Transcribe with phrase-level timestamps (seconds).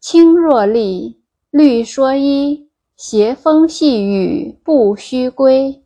[0.00, 1.20] 青箬笠，
[1.50, 5.84] 绿蓑衣，斜风细雨不须归。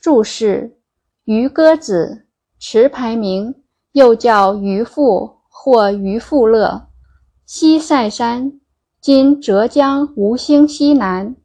[0.00, 0.80] 注释：
[1.26, 2.26] 渔歌子，
[2.58, 3.54] 词牌名，
[3.92, 6.88] 又叫渔父或渔父乐。
[7.46, 8.58] 西塞山，
[9.00, 11.36] 今浙江吴兴西南。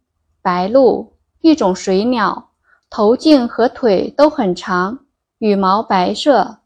[0.41, 2.49] 白鹭，一种水鸟，
[2.89, 5.05] 头颈和腿都很长。
[5.37, 6.57] 羽毛白色，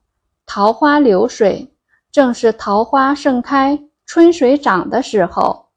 [0.45, 1.75] 桃花流水，
[2.09, 3.77] 正是桃花盛开、
[4.11, 5.67] 春水涨的时候。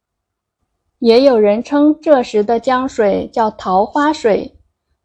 [0.98, 4.58] 也有人称这时的江水叫桃花水。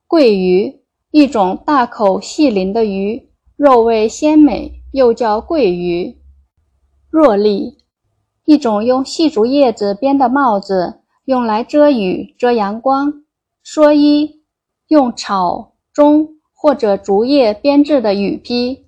[0.07, 0.79] 桂鱼，
[1.11, 6.17] 一种大口细鳞的鱼，肉味鲜美，又叫桂鱼。
[7.11, 7.75] 箬笠，
[8.45, 13.25] 一种用细竹叶子编的帽子，用来遮雨、遮阳光。
[13.61, 14.43] 蓑衣，
[14.87, 16.29] 用草、棕。
[16.59, 18.87] 或者竹叶编制的雨披，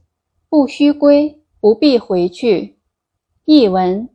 [0.49, 2.79] 不须归，不必回去。
[3.45, 4.09] 译文：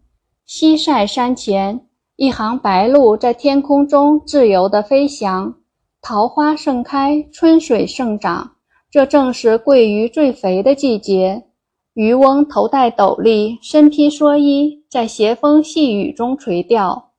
[0.47, 5.55] 西塞山前，一行白鹭在天空中自由地飞翔。
[6.03, 8.57] 桃花盛开，春水盛长，
[8.91, 11.47] 这正是桂鱼最肥的季节。
[11.95, 17.13] 渔翁头戴斗笠，身披蓑衣，在斜风细雨中垂钓。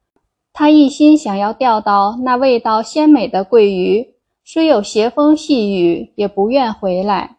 [0.53, 4.13] 他一心想要钓到那味道鲜美的桂鱼。
[4.43, 7.37] 虽有斜风细雨，也不愿回来。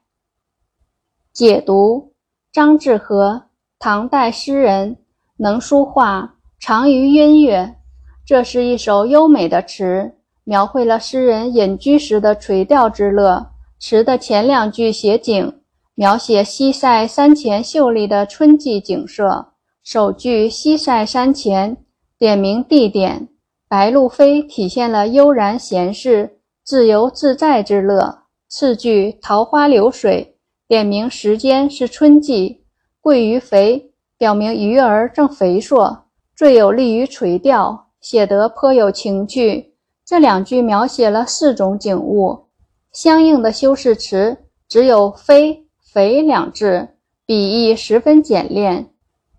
[1.33, 2.12] 解读：
[2.50, 3.45] 张志和，
[3.78, 4.97] 唐代诗人，
[5.39, 7.77] 能书画，长于音乐。
[8.25, 13.48] 这是一首优美的词，描绘了诗人隐居时的垂钓之乐。
[13.78, 15.61] 词的前两句写景，
[15.94, 19.49] 描写西塞山前秀丽的春季景色。
[19.84, 21.77] 首句“西塞山前”
[22.19, 23.28] 点明地点，
[23.69, 26.38] 白鹭飞体现了悠然闲适。
[26.65, 28.22] 自由自在之乐。
[28.49, 32.65] 次句“桃花流水”点明时间是春季。
[33.00, 36.04] 桂鱼肥表明鱼儿正肥硕，
[36.34, 39.75] 最有利于垂钓，写得颇有情趣。
[40.06, 42.47] 这两句描写了四种景物，
[42.93, 44.38] 相应的修饰词
[44.69, 46.88] 只有“飞”“肥”两字，
[47.26, 48.88] 笔意十分简练，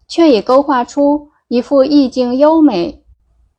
[0.07, 3.03] 却已勾画出一幅意境优美、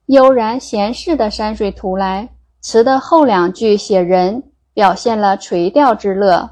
[0.07, 2.29] 悠然闲适的山水图来。
[2.61, 6.51] 词的后两句写人，表现了垂钓之乐。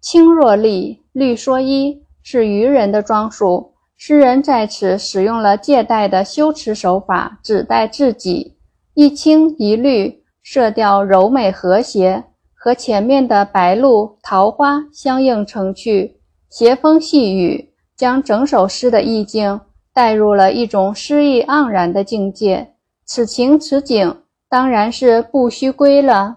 [0.00, 3.73] 青箬笠，绿蓑衣是渔人的装束。
[3.96, 8.56] 诗人在此使用了借代的修辞手法，指代自己。
[8.94, 16.20] 一青一绿，色调柔美和谐，和前面的白鹭、桃花相映成趣。
[16.50, 19.60] 斜风细雨，将整首诗的意境
[19.92, 22.74] 带入了一种诗意盎然的境界。
[23.04, 24.20] 此情此景。
[24.46, 26.36] 当然是不须归了。